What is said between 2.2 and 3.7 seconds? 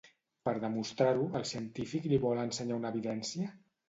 vol ensenyar una evidència?